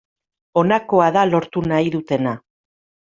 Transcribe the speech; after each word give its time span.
Honakoa 0.61 1.09
da 1.17 1.25
lortu 1.31 1.63
nahi 1.73 1.91
dutena. 1.97 2.33